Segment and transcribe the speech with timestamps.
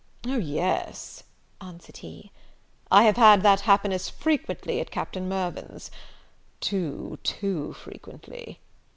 [0.25, 1.21] "O yes,"
[1.61, 2.31] answered he,
[2.89, 5.91] "I have had that happiness frequently at Captain Mirvan's.
[6.59, 8.61] Too, too frequently!"